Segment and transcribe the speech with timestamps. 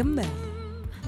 [0.00, 0.48] kembali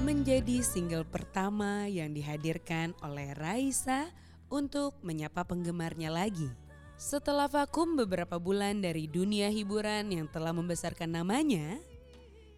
[0.05, 4.13] menjadi single pertama yang dihadirkan oleh Raisa
[4.53, 6.45] untuk menyapa penggemarnya lagi.
[6.93, 11.81] Setelah vakum beberapa bulan dari dunia hiburan yang telah membesarkan namanya,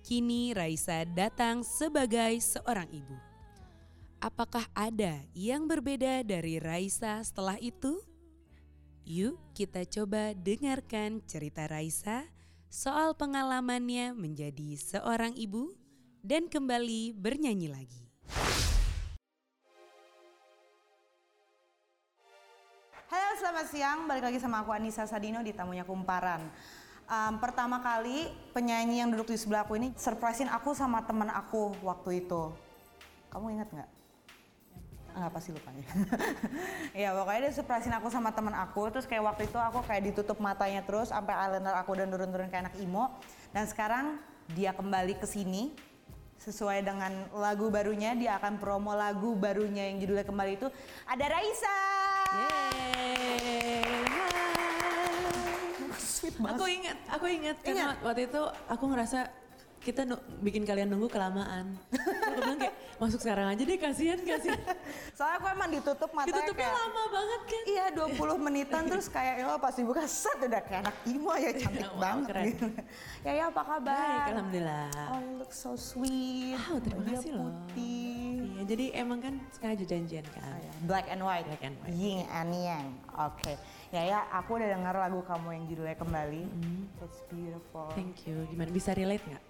[0.03, 3.15] kini Raisa datang sebagai seorang ibu.
[4.19, 8.03] Apakah ada yang berbeda dari Raisa setelah itu?
[9.07, 12.27] Yuk kita coba dengarkan cerita Raisa
[12.67, 15.84] soal pengalamannya menjadi seorang ibu
[16.25, 18.01] dan kembali bernyanyi lagi.
[23.05, 26.41] Halo selamat siang, balik lagi sama aku Anissa Sadino di Tamunya Kumparan.
[27.05, 31.77] Um, pertama kali penyanyi yang duduk di sebelah aku ini surprisein aku sama temen aku
[31.85, 32.49] waktu itu.
[33.29, 33.89] Kamu ingat nggak?
[35.13, 35.85] Enggak pasti lupa ya.
[37.05, 40.41] ya pokoknya dia surprisein aku sama temen aku terus kayak waktu itu aku kayak ditutup
[40.41, 43.13] matanya terus sampai eyeliner aku dan turun-turun kayak anak imo
[43.53, 44.17] dan sekarang
[44.57, 45.93] dia kembali ke sini
[46.41, 50.67] sesuai dengan lagu barunya dia akan promo lagu barunya yang judulnya kembali itu
[51.07, 51.77] ada Raisa.
[55.95, 56.57] Sweet banget.
[56.57, 59.19] Aku ingat, aku ingat karena waktu itu aku ngerasa
[59.85, 61.77] kita nu- bikin kalian nunggu kelamaan.
[62.25, 64.57] aku bilang kayak masuk sekarang aja deh kasihan kasihan.
[65.13, 67.63] Soalnya aku emang ditutup matanya Ditutupnya kayak lama banget kan.
[67.63, 67.85] Iya
[68.17, 72.01] 20 menitan terus kayak ya pas dibuka set udah kayak anak imo ya cantik Wow,
[72.01, 72.45] banget keren.
[72.49, 72.65] gitu.
[73.21, 73.93] Ya ya apa kabar?
[73.93, 74.89] Baik, alhamdulillah.
[75.07, 76.57] Oh you look so sweet.
[76.57, 77.45] Wow, terima kasih loh.
[77.69, 78.33] putih.
[78.55, 80.41] Iya, jadi emang kan sengaja janjian kan.
[80.41, 80.71] Oh, ya.
[80.83, 81.45] Black and white.
[81.45, 81.93] Black and white.
[81.93, 82.85] Yin and yang.
[83.21, 83.53] Oke.
[83.91, 86.41] Ya ya aku udah denger lagu kamu yang judulnya kembali.
[86.43, 87.03] Mm-hmm.
[87.03, 87.87] It's beautiful.
[87.93, 88.49] Thank you.
[88.49, 89.43] Gimana bisa relate nggak?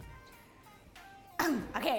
[1.77, 1.95] Oke.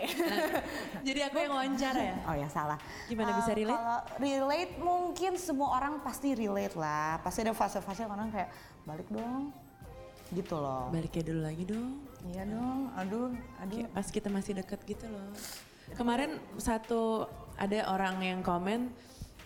[1.06, 2.17] Jadi aku yang wawancara ya.
[2.25, 2.79] Oh ya salah.
[3.06, 3.77] Gimana bisa Eh, relate?
[3.78, 7.20] Kalau relate mungkin semua orang pasti relate lah.
[7.20, 8.48] Pasti ada fase-fase orang kayak
[8.89, 9.53] balik dong.
[10.33, 10.88] Gitu loh.
[10.91, 11.91] Balik kayak dulu lagi dong.
[12.27, 12.81] Iya dong.
[12.97, 13.31] Aduh,
[13.62, 13.77] aduh.
[13.84, 15.31] Kayak pas kita masih deket gitu loh.
[15.94, 18.91] Kemarin satu ada orang yang komen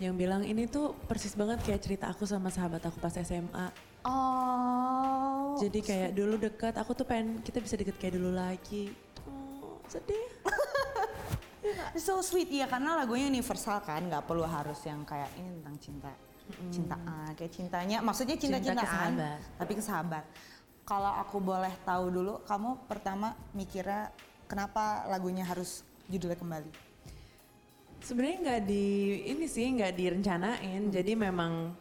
[0.01, 3.69] yang bilang ini tuh persis banget kayak cerita aku sama sahabat aku pas SMA.
[4.09, 5.61] Oh.
[5.61, 8.89] Jadi kayak dulu deket, aku tuh pengen kita bisa deket kayak dulu lagi.
[9.91, 10.27] Sedih.
[12.01, 16.11] So sweet iya karena lagunya universal kan, nggak perlu harus yang kayak ini tentang cinta,
[16.73, 19.13] cintaan, kayak cintanya, maksudnya cinta Cinta ke cintaan,
[19.61, 20.25] tapi ke sahabat.
[20.89, 24.09] Kalau aku boleh tahu dulu, kamu pertama mikirnya
[24.49, 26.73] kenapa lagunya harus judulnya kembali?
[28.01, 28.87] Sebenarnya nggak di
[29.31, 30.83] ini sih nggak direncanain.
[30.91, 31.77] Jadi memang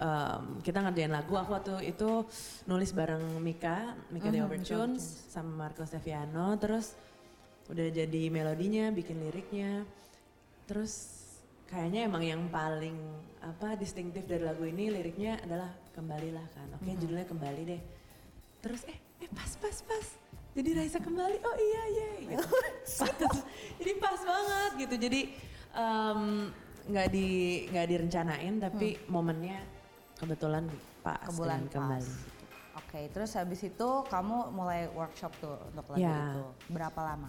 [0.00, 1.36] em, kita ngerjain lagu.
[1.38, 2.24] Aku waktu itu
[2.66, 6.56] nulis bareng Mika, Mika Dewa Bertunes sama Marco Steviano.
[6.56, 6.96] Terus
[7.68, 9.84] udah jadi melodinya, bikin liriknya.
[10.64, 11.16] Terus
[11.68, 12.96] kayaknya emang yang paling
[13.44, 16.68] apa distintif dari lagu ini liriknya adalah kembalilah kan.
[16.76, 17.80] Oke judulnya kembali deh.
[18.64, 20.06] Terus eh eh pas pas pas.
[20.56, 21.36] Jadi Raisa kembali.
[21.44, 22.46] Oh iya iya gitu.
[23.04, 23.36] pas.
[23.78, 24.94] Jadi pas banget gitu.
[24.96, 25.20] Jadi
[26.88, 27.28] nggak di
[27.68, 29.60] nggak direncanain tapi momennya
[30.16, 30.64] kebetulan
[31.04, 32.12] pas Kebulan dengan kembali.
[32.78, 36.32] Oke, terus habis itu kamu mulai workshop tuh untuk lagu Ya.
[36.32, 36.44] itu.
[36.72, 37.28] Berapa lama?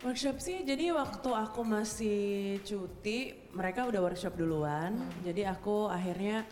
[0.00, 4.96] Workshop sih, jadi waktu aku masih cuti, mereka udah workshop duluan.
[5.20, 6.48] Jadi aku akhirnya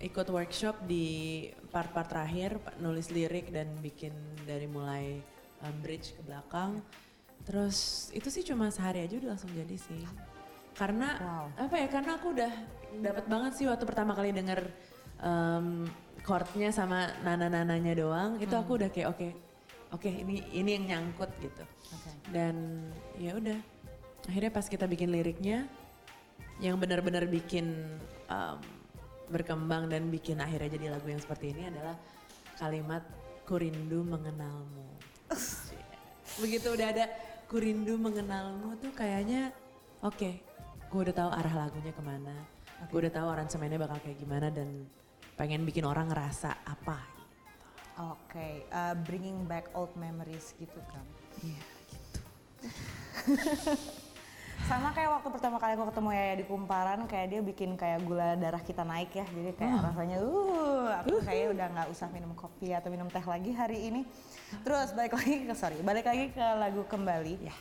[0.00, 4.16] ikut workshop di part-part terakhir, nulis lirik dan bikin
[4.48, 5.20] dari mulai
[5.68, 6.80] um, bridge ke belakang.
[7.44, 10.02] Terus itu sih cuma sehari aja udah langsung jadi sih.
[10.72, 11.68] Karena Wow.
[11.68, 11.88] apa ya?
[11.92, 12.52] Karena aku udah
[13.04, 14.64] dapat banget sih waktu pertama kali denger
[15.20, 15.84] um,
[16.24, 18.40] chordnya sama nana-nananya doang.
[18.40, 19.28] Itu aku udah kayak oke,
[19.92, 21.64] oke ini ini yang nyangkut gitu.
[21.64, 22.10] Oke.
[22.32, 23.58] Dan ya udah,
[24.28, 25.64] akhirnya pas kita bikin liriknya,
[26.58, 28.58] yang benar-benar bikin um,
[29.30, 31.94] berkembang dan bikin akhirnya jadi lagu yang seperti ini adalah
[32.58, 33.04] kalimat
[33.46, 34.88] kurindu mengenalmu.
[36.42, 37.04] Begitu udah ada
[37.48, 39.54] kurindu mengenalmu tuh kayaknya
[40.04, 40.30] oke,
[40.88, 42.36] gue udah tahu arah lagunya ke mana,
[42.90, 44.84] gue udah tahu aransemennya bakal kayak gimana dan
[45.38, 47.17] pengen bikin orang ngerasa apa.
[47.98, 51.02] Oke, uh, bringing back old memories gitu kan.
[51.42, 52.20] Iya gitu.
[54.70, 58.38] Sama kayak waktu pertama kali aku ketemu Yaya di Kumparan, kayak dia bikin kayak gula
[58.38, 59.26] darah kita naik ya.
[59.26, 63.50] Jadi kayak rasanya, uh, aku kayak udah nggak usah minum kopi atau minum teh lagi
[63.50, 64.06] hari ini.
[64.62, 67.34] Terus balik lagi ke sorry, balik lagi ke lagu kembali.
[67.50, 67.56] Ya,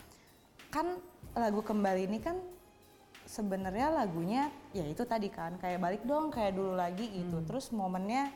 [0.69, 1.01] kan
[1.33, 2.37] lagu kembali ini kan
[3.25, 7.41] sebenarnya lagunya ya itu tadi kan kayak balik dong kayak dulu lagi gitu.
[7.41, 8.29] Terus momennya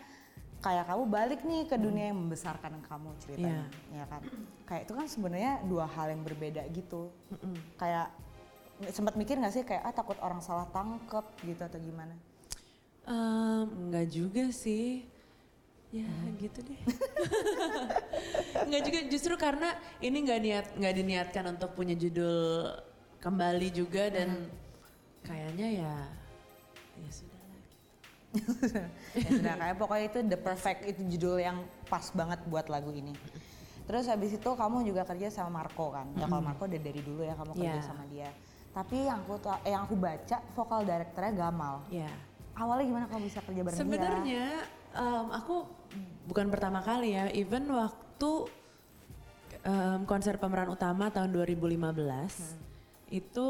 [0.62, 4.22] kayak kamu balik nih ke dunia yang membesarkan kamu ceritanya, ya kan?
[4.70, 7.10] Kayak itu kan sebenarnya dua hal yang berbeda gitu.
[7.82, 8.14] Kayak
[8.94, 12.14] sempat mikir nggak sih kayak ah takut orang salah tangkep gitu atau gimana?
[13.10, 15.06] Em, enggak juga sih.
[15.92, 16.08] Ya
[16.40, 16.80] gitu deh.
[18.64, 22.72] Enggak juga justru karena ini nggak niat nggak diniatkan untuk punya judul
[23.20, 24.48] kembali juga dan
[25.28, 25.96] kayaknya ya
[26.96, 27.44] ya sudah.
[28.32, 31.58] Ya sudah kayak pokoknya itu the perfect itu judul yang
[31.88, 33.12] pas banget buat lagu ini.
[33.84, 36.08] Terus habis itu kamu juga kerja sama Marco kan?
[36.16, 37.84] Ya kalau Marco udah dari dulu ya kamu kerja Iya.
[37.84, 38.30] sama dia.
[38.72, 39.36] Tapi yang aku
[39.68, 41.76] eh, yang aku baca vokal direkturnya Gamal.
[41.92, 42.08] Ya.
[42.56, 43.84] Awalnya gimana kamu bisa kerja bareng dia?
[43.84, 44.46] Sebenarnya
[44.96, 45.56] em, aku
[46.24, 48.32] bukan pertama kali ya, even waktu
[49.64, 51.92] em, konser pemeran utama tahun 2015
[53.12, 53.48] itu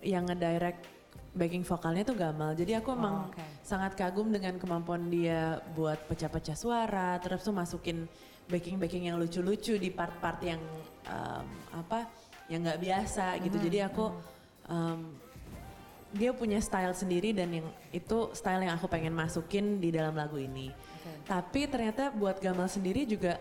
[0.00, 0.86] yang ngedirect
[1.30, 2.58] backing vokalnya tuh Gamal.
[2.58, 3.42] Jadi aku emang oke.
[3.62, 8.10] sangat kagum dengan kemampuan dia buat pecah-pecah suara, terus tuh masukin
[8.50, 10.58] backing-backing yang lucu-lucu di part-part yang
[11.06, 12.10] em, apa
[12.50, 13.62] yang nggak biasa gitu.
[13.62, 14.10] Jadi aku
[14.66, 15.00] em,
[16.10, 20.34] dia punya style sendiri dan yang itu style yang aku pengen masukin di dalam lagu
[20.34, 20.74] ini.
[21.30, 23.38] Tapi ternyata buat Gamal sendiri juga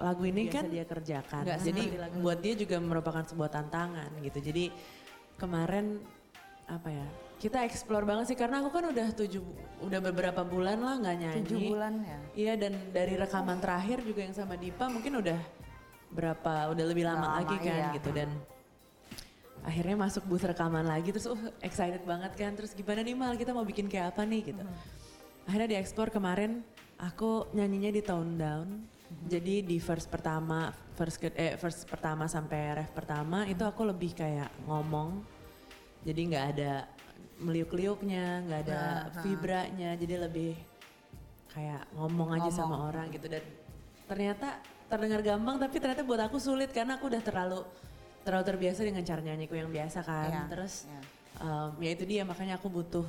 [0.00, 1.44] lagu ini kan dia kerjakan.
[1.44, 4.40] Nggak Jadi lagu- buat dia juga merupakan sebuah tantangan gitu.
[4.40, 4.72] Jadi
[5.36, 6.00] kemarin
[6.64, 7.06] apa ya?
[7.36, 9.44] Kita explore banget sih karena aku kan udah tujuh
[9.84, 11.44] udah beberapa bulan lah nggak nyanyi.
[11.44, 12.18] Tujuh bulan ya.
[12.32, 15.36] Iya dan dari rekaman terakhir juga yang sama Dipa mungkin udah
[16.10, 17.90] berapa udah lebih lama, Lama, lagi kan iya.
[17.98, 18.30] gitu dan
[19.66, 23.50] akhirnya masuk bus rekaman lagi terus uh excited banget kan terus gimana nih mal kita
[23.50, 24.62] mau bikin kayak apa nih gitu.
[25.46, 26.62] Akhirnya dieksplor kemarin
[26.98, 28.68] aku nyanyinya di tone down.
[29.06, 34.18] Jadi di verse pertama, verse ke, eh verse pertama sampai ref pertama itu aku lebih
[34.18, 35.22] kayak ngomong.
[36.02, 36.90] Jadi nggak ada
[37.40, 38.80] meliuk-liuknya, nggak ada
[39.20, 39.90] vibranya.
[39.96, 40.52] Jadi lebih
[41.52, 43.40] kayak ngomong aja sama orang gitu dan
[44.04, 44.60] ternyata
[44.92, 47.64] terdengar gampang tapi ternyata buat aku sulit karena aku udah terlalu
[48.22, 50.28] terlalu terbiasa dengan cara nyanyiku yang biasa kan.
[50.28, 51.00] Iya, Terus iya.
[51.40, 53.06] em, ya itu dia makanya aku butuh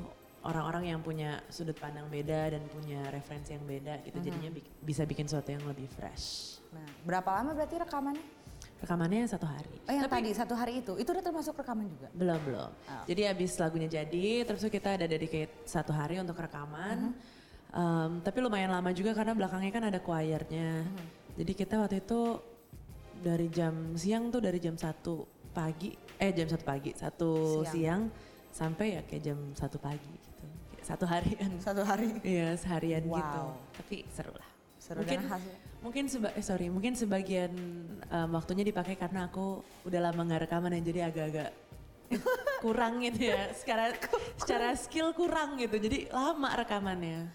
[0.47, 5.03] orang-orang yang punya sudut pandang beda dan punya referensi yang beda gitu jadinya bi- bisa
[5.03, 6.57] bikin sesuatu yang lebih fresh.
[6.71, 8.37] Nah, berapa lama berarti rekamannya?
[8.77, 9.74] Rekamannya satu hari.
[9.89, 12.07] Oh yang tadi satu hari itu, itu udah termasuk rekaman juga?
[12.13, 12.69] Belum belum.
[12.69, 13.03] Oh.
[13.09, 17.09] Jadi abis lagunya jadi, terus kita ada dedicate satu hari untuk rekaman.
[17.74, 20.85] Em, tapi lumayan lama juga karena belakangnya kan ada choirnya.
[21.38, 22.38] Jadi kita waktu itu
[23.18, 27.29] dari jam siang tuh dari jam satu pagi, eh jam satu pagi, satu
[27.65, 27.74] Siang.
[27.74, 28.01] siang,
[28.53, 30.45] sampai ya kayak jam satu pagi gitu.
[30.77, 31.51] Kayak Satu harian.
[31.57, 32.13] Satu hari.
[32.21, 33.18] Iya seharian Wow.
[33.18, 33.41] gitu.
[33.81, 34.50] Tapi seru lah.
[34.77, 35.53] Seru mungkin dan hasil.
[35.77, 37.53] Mungkin seba eh, sorry mungkin sebagian
[38.09, 41.50] um, waktunya dipakai karena aku udah lama nggak rekaman ya jadi agak-agak
[42.63, 43.51] kurang gitu ya.
[43.53, 43.94] Secara
[44.39, 45.75] secara skill kurang gitu.
[45.77, 47.27] Jadi lama rekamannya.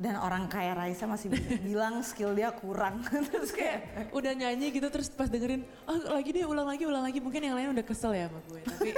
[0.00, 1.28] Dan orang kaya Raisa masih
[1.68, 3.04] bilang skill dia kurang.
[3.28, 7.20] Terus kayak udah nyanyi gitu terus pas dengerin oh lagi deh ulang lagi ulang lagi.
[7.20, 8.60] Mungkin yang lain udah kesel ya sama gue.
[8.64, 8.90] Tapi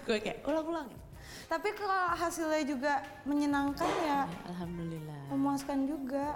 [0.00, 0.88] gue kayak ulang-ulang
[1.46, 5.30] Tapi kalau hasilnya juga menyenangkan ya, alhamdulillah.
[5.30, 6.34] Memuaskan juga.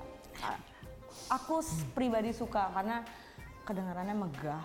[1.31, 1.63] Aku
[1.95, 3.07] pribadi suka karena
[3.65, 4.65] kedengarannya megah.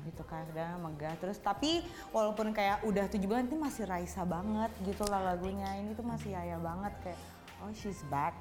[0.00, 1.14] gitu kan kedengarannya megah.
[1.20, 5.76] Terus tapi walaupun kayak udah tujuh bulan ini masih Raisa banget gitu lah lagunya.
[5.76, 7.20] Ini tuh masih Yaya banget kayak
[7.62, 8.32] oh she's back.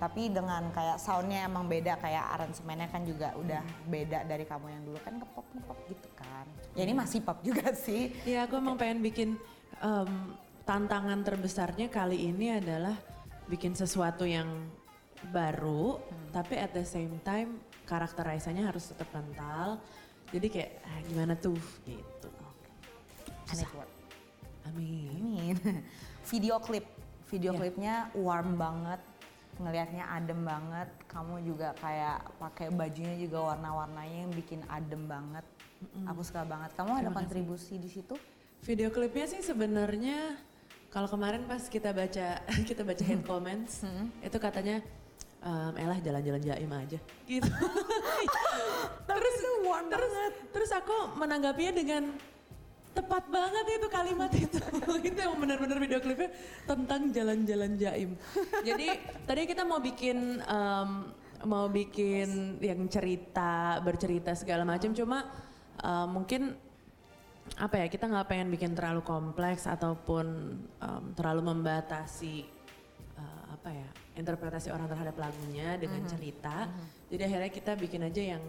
[0.00, 3.60] Tapi dengan kayak soundnya emang beda kayak aransemennya kan juga udah
[3.90, 4.98] beda dari kamu yang dulu.
[5.04, 6.46] Kan ngepop ngepop gitu kan.
[6.72, 8.14] Ya ini masih pop juga sih.
[8.24, 9.36] Iya, aku emang pengen bikin
[9.82, 10.10] em,
[10.64, 12.96] tantangan terbesarnya kali ini adalah
[13.50, 14.46] bikin sesuatu yang
[15.28, 16.00] baru,
[16.32, 19.76] tapi at the same time karakter Raisanya harus tetap kental.
[20.30, 22.30] Jadi kayak ah, gimana tuh gitu.
[23.50, 23.96] Worked.
[24.70, 25.10] Amin.
[25.50, 25.56] Amin.
[26.30, 26.86] Video klip,
[27.26, 29.02] video klipnya warm banget,
[29.58, 30.86] ngelihatnya adem banget.
[31.10, 35.42] Kamu juga kayak pakai bajunya juga warna-warnanya yang bikin adem banget.
[36.06, 36.70] Aku suka banget.
[36.78, 38.14] Kamu ada kontribusi di situ?
[38.62, 40.38] Video klipnya sih sebenarnya
[40.90, 43.86] kalau kemarin pas kita baca kita baca hate comments
[44.20, 44.82] itu katanya
[45.40, 47.50] em, elah jalan-jalan jaim aja gitu.
[49.08, 49.36] terus
[49.90, 50.12] terus
[50.52, 52.02] terus aku menanggapinya dengan
[52.90, 54.58] tepat banget itu kalimat itu.
[55.08, 56.30] itu yang benar-benar video klipnya
[56.66, 58.10] tentang jalan-jalan jaim.
[58.66, 58.88] Jadi
[59.24, 60.90] tadi kita mau bikin em,
[61.46, 65.24] mau bikin yang cerita bercerita segala macam cuma
[65.80, 66.42] em, mungkin
[67.58, 70.26] apa ya kita nggak pengen bikin terlalu kompleks ataupun
[70.60, 72.59] em, terlalu membatasi
[73.50, 76.70] apa ya interpretasi orang terhadap lagunya dengan cerita.
[77.10, 78.42] Jadi akhirnya kita bikin aja yang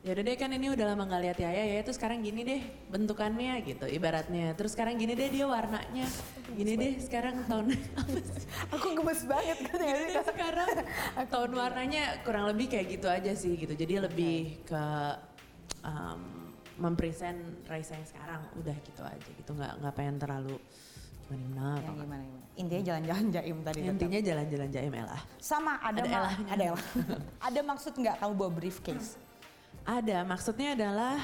[0.00, 2.60] ya udah deh kan ini udah lama nggak lihat Yaya ya itu sekarang gini deh
[2.88, 4.56] bentukannya gitu ibaratnya.
[4.56, 6.06] Terus sekarang gini deh dia warnanya.
[6.56, 7.76] Gini deh sekarang tahun?
[8.74, 9.94] Aku gemes banget kan ya.
[9.94, 10.70] Deh sekarang
[11.28, 13.76] tahun warnanya kurang lebih kayak gitu aja sih gitu.
[13.76, 14.84] Jadi lebih ke
[15.84, 17.38] um, mempresent
[17.68, 18.40] Raisa yang sekarang.
[18.56, 20.56] Udah gitu aja gitu nggak nggak pengen terlalu
[21.36, 22.46] gimana gimana gimana gimana.
[22.58, 23.78] intinya jalan-jalan jaim tadi.
[23.86, 25.18] Intinya jalan-jalan jaim Ella.
[25.38, 26.46] Sama ada Ada elahnya.
[26.52, 26.84] ada elah.
[27.48, 29.08] ada maksud nggak kamu bawa briefcase?
[29.80, 31.16] Ada, maksudnya adalah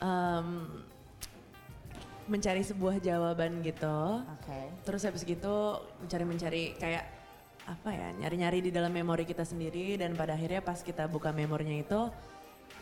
[0.00, 0.48] em,
[2.26, 3.98] mencari sebuah jawaban gitu.
[4.24, 4.60] Oke.
[4.82, 5.54] Terus habis gitu
[6.02, 7.04] mencari-mencari kayak
[7.66, 11.74] apa ya, nyari-nyari di dalam memori kita sendiri dan pada akhirnya pas kita buka memorinya
[11.74, 12.00] itu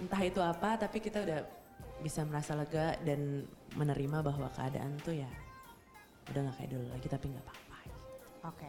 [0.01, 1.41] entah itu apa tapi kita udah
[2.05, 5.31] bisa merasa lega dan menerima bahwa keadaan tuh ya
[6.31, 7.77] udah nggak kayak dulu lagi tapi nggak apa-apa.
[8.45, 8.69] Oke.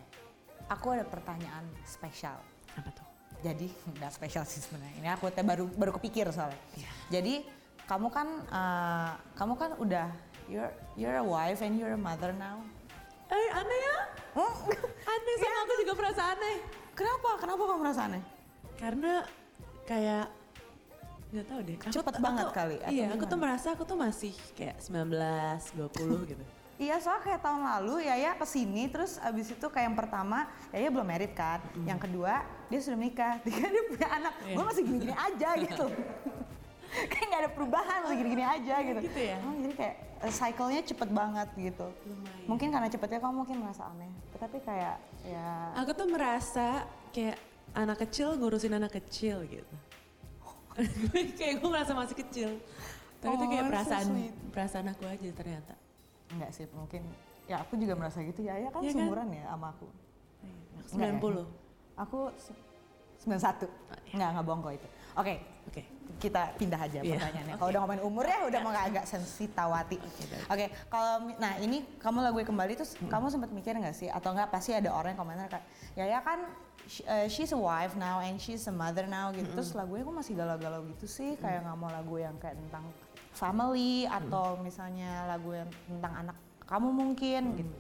[0.67, 2.39] Aku ada pertanyaan spesial.
[2.74, 3.05] Apa tuh?
[3.41, 3.67] Jadi
[4.00, 4.95] nggak spesial sih sebenarnya.
[5.00, 6.59] Ini aku teh baru baru kepikir soalnya.
[6.75, 6.91] Iya.
[7.12, 7.33] Jadi
[7.85, 10.07] kamu kan eh, kamu kan udah
[10.47, 12.59] you're you're a wife and you're a mother now.
[13.27, 13.97] Eh aneh ya?
[14.35, 14.53] Hmm?
[15.12, 16.55] Aneh sama aku juga merasa aneh.
[16.93, 17.29] Kenapa?
[17.38, 18.24] Kenapa kamu merasa aneh?
[18.75, 19.24] Karena
[19.83, 20.25] kayak
[21.31, 21.75] nggak tahu deh.
[21.75, 25.74] Aku- Cepet aku- banget kali, atau Iya, aku tuh merasa aku tuh masih kayak 19,
[25.74, 26.45] 20 gitu.
[26.75, 30.91] Iya soalnya kayak tahun lalu Yaya ke sini terus abis itu kayak yang pertama Yaya
[30.91, 34.55] belum merit kan, yang kedua dia sudah menikah, tiga dia punya anak, Iya.
[34.55, 35.86] gue masih gini-gini aja gitu.
[37.12, 39.00] kayak nggak ada perubahan masih gini-gini aja gitu.
[39.03, 39.38] Gitu ya?
[39.39, 41.88] Oh, jadi kayak eh, cycle-nya cepet banget gitu.
[42.03, 42.44] Lumayan.
[42.46, 45.48] Mungkin karena cepetnya kamu mungkin merasa aneh, tapi kayak ya
[45.79, 46.67] Aku tuh merasa
[47.12, 47.39] kayak
[47.72, 49.75] anak kecil ngurusin anak kecil gitu.
[51.39, 52.50] kayak gue merasa masih kecil.
[53.24, 54.34] Tapi itu Oh, kayak so perasaan sweet.
[54.51, 55.74] perasaan aku aja ternyata.
[56.29, 57.01] Enggak sih mungkin
[57.46, 58.82] ya aku juga merasa gitu kan Iya kan?
[58.84, 59.88] seumuran ya sama aku.
[60.75, 61.20] Aku Enggak ya?
[61.22, 61.46] 90.
[61.96, 62.58] Aku se-
[63.22, 63.70] 91.
[64.12, 64.88] Enggak, enggak bohong kok itu.
[65.15, 65.34] Oke,
[65.65, 65.82] Oke.
[66.17, 67.55] kita pindah aja Iya, pertanyaannya.
[67.55, 69.96] Kalau udah ngomongin umur ya udah mau agak sensitawati.
[69.96, 70.70] Oke, baik.
[70.91, 74.51] kalau mi- nah ini kamu lagu kembali terus kamu sempat mikir nggak sih atau enggak
[74.51, 76.44] pasti ada orang yang komentar kayak ya ya kan
[77.06, 79.48] eh, she's a wife now and she's a mother now gitu.
[79.54, 82.86] Terus lagunya kok masih galau-galau gitu sih kayak nggak mau lagu yang kayak tentang
[83.36, 87.77] family atau misalnya lagu yang tentang anak kamu mungkin gitu.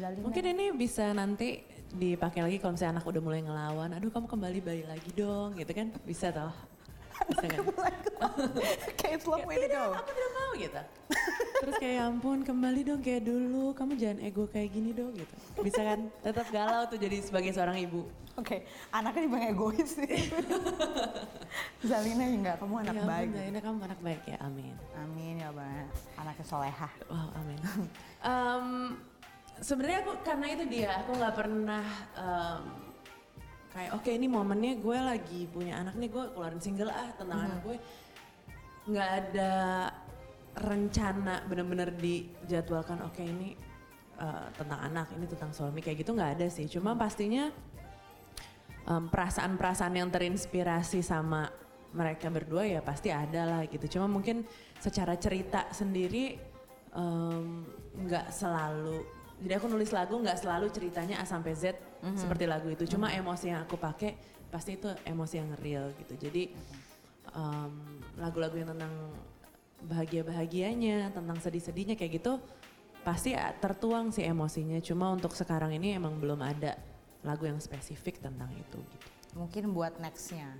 [0.00, 0.24] Yang.
[0.24, 1.60] Mungkin ini bisa nanti
[1.94, 3.90] dipakai lagi kalau misalnya anak udah mulai ngelawan.
[3.96, 5.92] Aduh kamu kembali bayi lagi dong gitu kan.
[6.08, 6.73] Bisa toh.
[8.98, 9.84] Kayak it's long way to go.
[9.96, 10.82] Aku tidak mau gitu.
[11.64, 13.72] Terus kayak ya ampun kembali dong kayak dulu.
[13.72, 15.34] Kamu jangan ego kayak gini dong gitu.
[15.60, 16.08] Bisa kan?
[16.20, 18.04] Tetap galau tuh jadi sebagai seorang ibu.
[18.34, 20.10] Oke, anaknya juga egois sih.
[21.88, 23.28] Zalina ya enggak, kamu anak ya baik.
[23.30, 24.74] ampun Zaina kamu anak baik ya amin.
[24.98, 25.86] Amin ya Bang.
[26.18, 26.92] Anaknya solehah.
[27.06, 27.58] Wow amin.
[28.26, 28.66] Em,
[29.54, 31.86] Sebenarnya aku karena itu dia aku nggak pernah
[32.18, 32.62] em,
[33.74, 37.58] kayak oke ini momennya gue lagi punya anak nih gue keluarin single ah tentang anak
[37.66, 37.76] gue.
[38.86, 39.52] Nggak ada
[40.54, 43.58] rencana bener-bener dijadwalkan oke ini
[44.22, 46.70] eh, tentang anak ini tentang suami kayak gitu nggak ada sih.
[46.70, 47.50] Cuma pastinya
[48.86, 51.50] em, perasaan-perasaan yang terinspirasi sama
[51.94, 53.98] mereka berdua ya pasti ada lah gitu.
[53.98, 54.46] Cuma mungkin
[54.78, 56.38] secara cerita sendiri
[56.94, 57.66] em,
[58.06, 59.02] nggak selalu
[59.42, 61.74] jadi aku nulis lagu nggak selalu ceritanya A sampai Z
[62.14, 62.84] seperti lagu itu.
[62.84, 64.14] Cuma emosi yang aku pakai
[64.52, 66.14] pasti itu emosi yang real gitu.
[66.14, 66.52] Jadi
[67.32, 67.72] em,
[68.20, 68.92] lagu-lagu yang tentang
[69.84, 72.40] bahagia-bahagianya tentang sedih-sedihnya kayak gitu
[73.04, 74.80] pasti tertuang sih emosinya.
[74.80, 76.76] Cuma untuk sekarang ini emang belum ada
[77.24, 79.06] lagu yang spesifik tentang itu gitu.
[79.36, 80.52] Mungkin buat nextnya.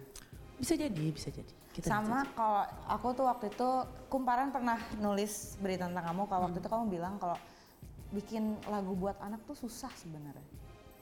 [0.55, 1.51] bisa jadi bisa jadi.
[1.75, 3.69] Kita Sama kalau aku tuh waktu itu
[4.07, 6.23] kumparan pernah nulis berita tentang kamu.
[6.31, 6.47] Kalau Hmm.
[6.47, 7.35] waktu itu kamu bilang kalau
[8.15, 10.47] bikin lagu buat anak tuh susah sebenarnya.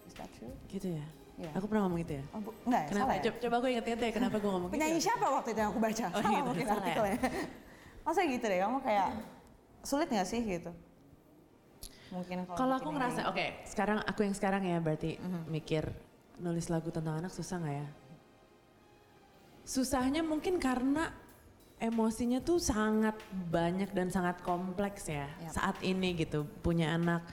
[0.08, 0.52] Is that true?
[0.68, 1.48] gitu ya Iya.
[1.56, 3.22] aku pernah ngomong gitu ya Oh, bu- enggak ya, kenapa salah ya?
[3.24, 5.04] coba, coba aku inget-inget ya kenapa gue ngomong gitu Penyanyi ya?
[5.08, 6.04] siapa waktu itu yang aku baca?
[6.04, 6.80] Oh, Sama gitu, mungkin salah ya?
[6.84, 7.18] artikelnya.
[8.02, 9.08] Masa gitu deh, kamu kayak
[9.80, 10.70] sulit gak sih gitu?
[12.12, 15.40] Mungkin kalau Kalau aku ngerasa, oke sekarang aku yang sekarang ya berarti Mhm.
[15.48, 15.84] mikir
[16.36, 17.88] nulis lagu tentang anak susah nggak ya?
[19.62, 21.14] Susahnya mungkin karena
[21.82, 23.18] emosinya tuh sangat
[23.50, 25.50] banyak dan sangat kompleks ya Yap.
[25.50, 27.26] saat ini gitu punya anak.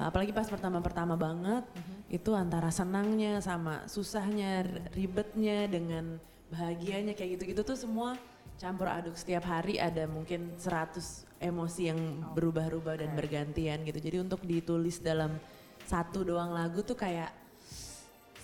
[0.00, 2.08] Apalagi pas pertama-pertama banget Mhm.
[2.08, 4.64] itu antara senangnya sama susahnya,
[4.96, 6.16] ribetnya dengan
[6.48, 8.16] bahagianya kayak gitu-gitu tuh semua
[8.56, 12.00] campur aduk setiap hari ada mungkin 100 emosi yang
[12.32, 14.00] berubah-ubah dan bergantian gitu.
[14.00, 15.36] Jadi untuk ditulis dalam
[15.84, 17.32] satu doang lagu tuh kayak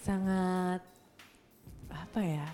[0.04, 0.84] sangat
[1.88, 2.48] apa ya?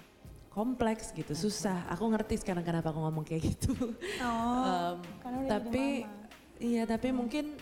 [0.52, 1.88] Kompleks gitu, susah.
[1.97, 3.73] Aku ngerti sekarang kenapa aku ngomong kayak gitu.
[4.21, 5.85] Oh, jadi tapi
[6.61, 7.56] iya, tapi mungkin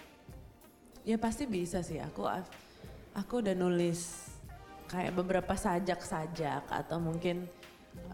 [1.06, 2.02] ya pasti bisa sih.
[2.02, 2.26] Aku
[3.14, 4.30] aku udah nulis
[4.90, 7.46] kayak beberapa sajak-sajak atau mungkin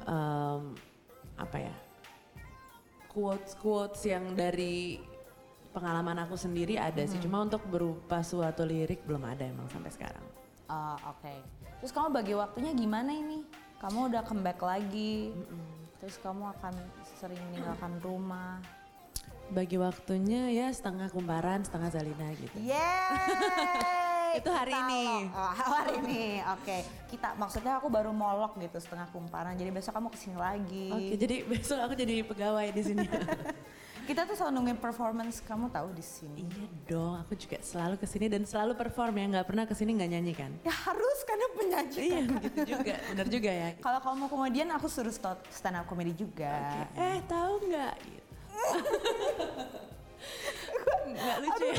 [0.04, 0.62] em,
[1.40, 1.75] apa ya?
[3.16, 5.00] quotes-quotes yang dari
[5.73, 7.16] pengalaman aku sendiri ada sih.
[7.16, 10.25] Cuma untuk berupa suatu lirik belum ada emang sampai sekarang.
[10.68, 11.33] Ah, oke.
[11.80, 13.40] Terus kamu bagi waktunya gimana ini?
[13.76, 15.37] Kamu udah comeback lagi.
[16.00, 16.75] Terus kamu akan
[17.16, 18.61] sering meninggalkan rumah.
[19.52, 22.56] Bagi waktunya ya setengah kumparan, setengah Zalina gitu.
[22.59, 24.37] Yeay!
[24.42, 25.04] Itu hari kita ini.
[25.33, 26.25] Oh, hari ini.
[26.56, 26.76] Oke.
[27.09, 29.56] Kita maksudnya aku baru molok gitu setengah kumparan.
[29.56, 30.88] Jadi besok kamu ke sini lagi.
[30.92, 33.06] Oke, jadi besok aku jadi pegawai di sini.
[34.06, 36.40] Kita tuh selalu nungguin performance kamu tahu di sini.
[36.40, 39.92] iya dong, aku juga selalu ke sini dan selalu perform ya, nggak pernah ke sini
[39.92, 40.50] nggak nyanyi kan?
[40.62, 41.98] Ya harus karena penyanyi.
[41.98, 43.68] Iya, gitu juga, bener juga ya.
[43.84, 46.86] Kalau kamu mau komedian aku suruh st- stand up comedy juga.
[46.92, 47.94] Eh, tahu nggak?
[51.06, 51.75] Nggak lucu ya?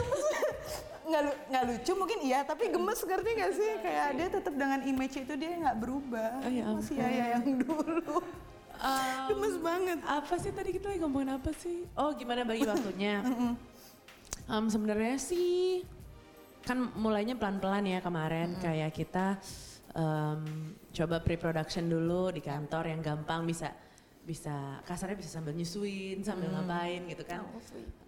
[1.08, 4.80] nggak lu- nggak lucu mungkin iya tapi gemes ngerti gak sih kayak dia tetap dengan
[4.84, 8.18] image itu dia nggak berubah Oh, ya masih Yaya yang dulu
[8.78, 11.90] Um, gemes banget apa sih tadi kita lagi ngomongin apa sih?
[11.98, 13.22] Oh gimana bagi waktunya?
[14.48, 15.84] Em, Sebenarnya sih
[16.64, 19.36] kan mulainya pelan-pelan ya kemarin kayak kita
[19.92, 20.40] em,
[20.94, 23.72] coba pre-production dulu di kantor yang gampang bisa
[24.24, 27.44] bisa kasarnya bisa sambil nyusuin sambil ngapain gitu kan?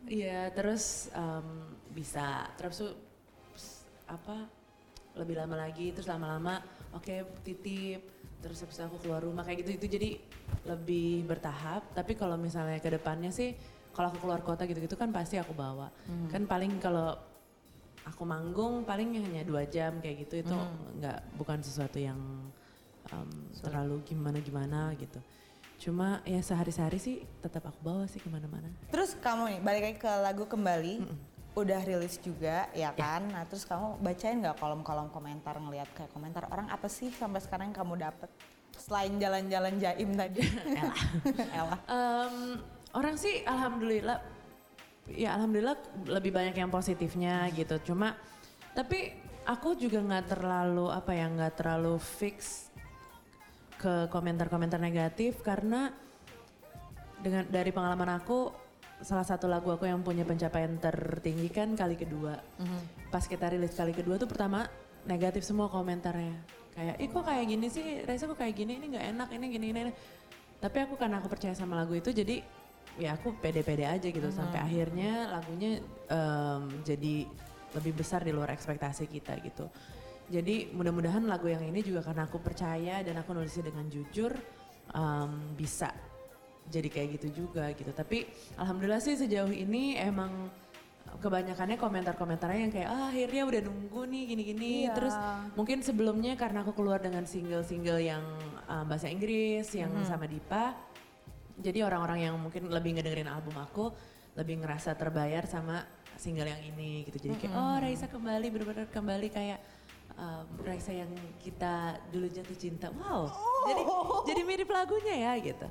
[0.08, 1.48] Iya terus em,
[1.92, 2.84] bisa terus
[4.08, 4.48] apa
[5.18, 6.62] lebih lama lagi terus lama-lama
[6.94, 10.10] oke titip terus habis aku keluar rumah kayak gitu itu jadi
[10.68, 11.84] lebih bertahap.
[11.92, 13.56] Tapi kalau misalnya ke depannya sih
[13.92, 15.92] kalau aku keluar kota gitu-gitu kan pasti aku bawa.
[16.32, 17.16] Kan paling kalau
[18.08, 20.40] aku manggung paling hanya dua jam kayak gitu.
[20.44, 20.56] Itu
[21.00, 22.20] nggak bukan sesuatu yang
[23.12, 23.30] em,
[23.60, 25.20] terlalu gimana gimana gitu.
[25.80, 28.68] Cuma ya sehari-sehari sih tetap aku bawa sih ke mana-mana.
[28.92, 31.08] Terus kamu nih balik lagi ke lagu kembali
[31.64, 33.28] udah rilis juga ya kan?
[33.30, 37.72] Nah terus kamu bacain nggak kolom-kolom komentar ngelihat kayak komentar orang apa sih sampai sekarang
[37.72, 38.30] yang kamu dapet?
[38.76, 40.42] Selain jalan-jalan jaim tadi.
[40.46, 40.96] Ella.
[41.60, 41.78] Ella.
[41.86, 42.36] Em,
[42.96, 44.20] orang sih alhamdulillah
[45.10, 47.94] ya alhamdulillah lebih banyak yang positifnya gitu.
[47.94, 48.16] Cuma
[48.74, 49.12] tapi
[49.50, 52.70] aku juga nggak terlalu apa ya nggak terlalu fix
[53.80, 55.90] ke komentar-komentar negatif karena
[57.20, 58.69] dengan dari pengalaman aku
[59.00, 62.36] salah satu lagu aku yang punya pencapaian tertinggi kan kali kedua.
[63.10, 64.68] Pas kita rilis kali kedua tuh pertama
[65.08, 66.36] negatif semua komentarnya.
[66.76, 67.86] Kayak ih kok kayak gini sih?
[68.04, 68.78] Raisa kok kayak gini?
[68.78, 69.94] Ini nggak enak ini gini ini, ini."
[70.60, 72.44] tapi aku karena aku percaya sama lagu itu jadi
[73.00, 75.80] ya aku pede-pede aja gitu sampai akhirnya lagunya
[76.12, 77.24] em, jadi
[77.80, 79.72] lebih besar di luar ekspektasi kita gitu.
[80.30, 84.36] Jadi mudah-mudahan lagu yang ini juga karena aku percaya dan aku nulisnya dengan jujur
[84.92, 85.96] em, bisa
[86.70, 87.90] jadi kayak gitu juga gitu.
[87.92, 90.50] Tapi alhamdulillah sih sejauh ini emang
[91.20, 94.74] kebanyakannya komentar-komentarnya yang kayak ah akhirnya udah nunggu nih gini-gini.
[94.86, 94.94] Iya.
[94.96, 95.16] Terus
[95.58, 98.24] mungkin sebelumnya karena aku keluar dengan single-single yang
[98.70, 100.78] um, bahasa Inggris yang sama Dipa.
[101.60, 103.92] Jadi orang-orang yang mungkin lebih ngedengerin album aku
[104.38, 105.84] lebih ngerasa terbayar sama
[106.16, 107.28] single yang ini gitu.
[107.28, 109.60] Jadi kayak oh Raisa kembali benar-benar kembali kayak
[110.16, 111.12] um, Raisa yang
[111.44, 112.88] kita dulu jatuh cinta.
[112.96, 113.28] Wow.
[113.68, 113.82] Jadi
[114.32, 115.68] jadi mirip lagunya ya gitu.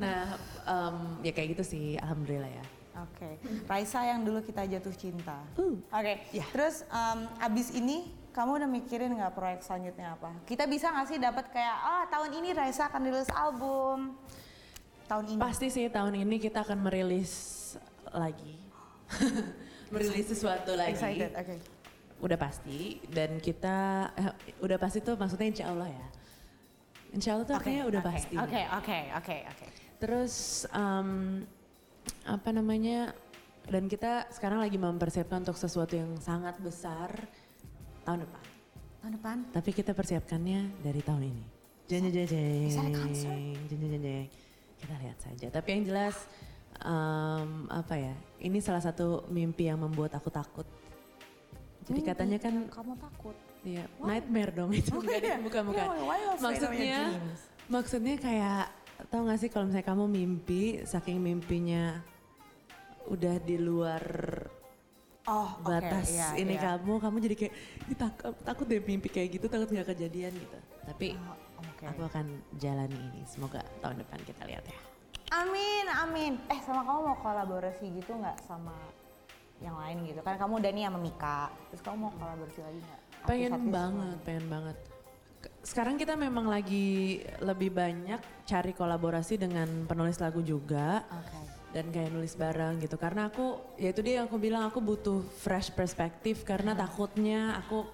[0.00, 2.64] Nah, em, ya kayak gitu sih, alhamdulillah ya.
[3.00, 5.40] Oke, Raisa yang dulu kita jatuh cinta.
[5.56, 5.76] Uh.
[5.88, 6.44] Oke, Ya.
[6.50, 10.32] terus em, abis ini kamu udah mikirin nggak proyek selanjutnya apa?
[10.44, 13.98] Kita bisa nggak sih dapat kayak, ah tahun ini Raisa akan rilis album.
[15.06, 15.38] Tahun ini.
[15.38, 17.32] Pasti sih tahun ini kita akan merilis
[18.10, 18.58] lagi,
[19.92, 20.94] merilis sesuatu lagi.
[20.94, 21.54] Excited, oke.
[22.20, 23.76] Udah pasti dan kita
[24.14, 26.06] eh, udah pasti tuh maksudnya insya Allah ya.
[27.10, 28.34] Insya Allah tuh Oke, artinya udah oke, pasti.
[28.38, 29.66] Oke, oke, oke, oke.
[30.00, 31.44] Terus em,
[32.24, 33.12] apa namanya?
[33.70, 37.12] Dan kita sekarang lagi mempersiapkan untuk sesuatu yang sangat besar
[38.02, 38.42] tahun depan.
[39.04, 39.36] Tahun depan.
[39.54, 41.44] Tapi kita persiapkannya dari tahun ini.
[41.86, 43.54] Jeng jeng jeng jeng.
[43.68, 44.26] Jeng jeng.
[44.80, 45.46] Kita lihat saja.
[45.52, 46.16] Tapi yang jelas
[46.80, 48.14] em, apa ya?
[48.40, 50.64] Ini salah satu mimpi yang membuat aku takut.
[51.84, 53.36] Jadi Mimpi katanya kan kamu takut.
[53.60, 54.88] Iya, nightmare dong itu.
[54.96, 55.36] Oh, iya.
[55.36, 55.84] bukan bukan.
[55.84, 57.00] Yeah, why maksudnya
[57.68, 58.64] maksudnya kayak
[59.08, 62.02] tau gak sih kalau misalnya kamu mimpi saking mimpinya
[63.08, 64.04] udah di luar
[65.28, 66.74] Oh, batas iya, ini iya.
[66.74, 67.54] kamu, kamu jadi kayak
[67.86, 70.58] "Ih, takut takut deh mimpi kayak gitu, takut nggak kejadian gitu.
[70.88, 71.84] Tapi Oh, Oke.
[71.86, 73.22] aku akan jalani ini.
[73.28, 74.78] Semoga tahun depan kita lihat ya.
[75.30, 76.32] Amin, amin.
[76.48, 78.74] Eh sama kamu mau kolaborasi gitu nggak sama
[79.60, 80.18] yang lain gitu?
[80.24, 83.00] Kan kamu udah nih sama Mika, terus kamu mau kolaborasi lagi nggak?
[83.28, 84.76] Pengen banget, pengen banget.
[85.60, 91.04] Sekarang kita memang lagi lebih banyak cari kolaborasi dengan penulis lagu juga.
[91.06, 91.38] Oke.
[91.70, 95.22] dan kayak nulis bareng gitu karena aku ya itu dia yang aku bilang aku butuh
[95.22, 97.86] fresh perspektif karena takutnya aku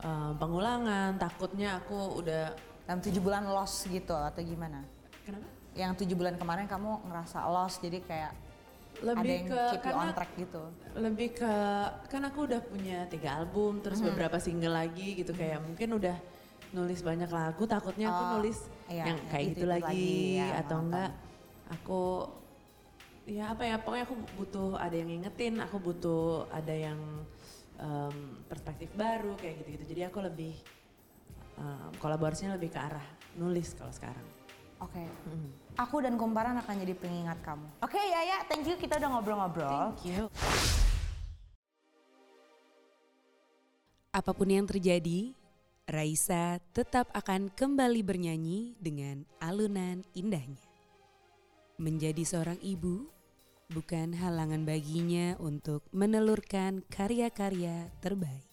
[0.00, 2.56] eh, pengulangan takutnya aku udah
[2.88, 4.80] Dalam tujuh bulan lost gitu atau gimana?
[5.28, 5.44] kenapa
[5.76, 9.84] Yang tujuh bulan kemarin kamu ngerasa lost jadi kayak ada lebih yang ke keep you
[9.84, 10.62] karena on track gitu.
[10.96, 11.52] lebih ke
[12.08, 14.16] kan aku udah punya tiga album terus Mm-hmm.
[14.16, 16.16] beberapa single lagi gitu kayak mungkin udah
[16.72, 18.58] nulis banyak lagu takutnya aku Oh, nulis
[18.92, 21.10] iya, yang yang kayak gitu itu-itu lagi, lagi, ya, atau enggak
[21.68, 22.02] aku
[23.28, 27.00] ya apa ya pokoknya aku butuh ada yang ngingetin aku butuh ada yang
[27.80, 28.16] um,
[28.48, 29.84] perspektif baru kayak gitu-gitu.
[29.96, 30.54] Jadi aku lebih
[31.58, 33.04] um, kolaborasinya lebih ke arah
[33.38, 34.26] nulis kalau sekarang.
[34.78, 35.02] Oke.
[35.02, 35.50] Mm.
[35.78, 37.66] Aku dan kumparan akan jadi pengingat kamu.
[37.82, 39.94] Oke ya ya, thank you kita udah ngobrol-ngobrol.
[39.94, 40.22] Thank you.
[44.10, 45.37] Apa pun yang terjadi,
[45.88, 50.60] Raisa tetap akan kembali bernyanyi dengan alunan indahnya.
[51.80, 53.08] Menjadi seorang ibu
[53.72, 58.44] bukan halangan baginya untuk menelurkan karya-karya terbaik.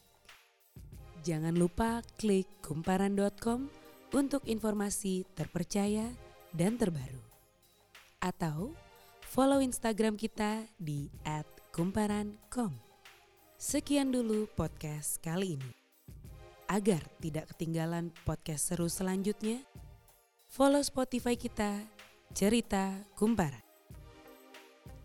[1.28, 3.68] Jangan lupa klik kumparan.com
[4.16, 6.08] untuk informasi terpercaya
[6.56, 7.20] dan terbaru.
[8.24, 8.72] Atau
[9.28, 11.12] follow Instagram kita di
[11.76, 12.72] @kumparan.com.
[13.60, 15.85] Sekian dulu podcast kali ini.
[16.76, 19.64] Agar tidak ketinggalan podcast seru selanjutnya,
[20.52, 21.80] follow Spotify kita,
[22.36, 23.64] Cerita Kumparan.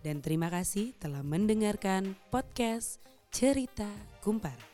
[0.02, 2.98] Dan terima kasih telah mendengarkan podcast
[3.30, 3.86] Cerita
[4.18, 4.66] Kumparan.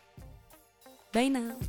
[1.13, 1.61] Bye now.